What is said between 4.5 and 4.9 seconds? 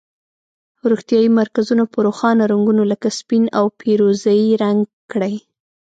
رنګ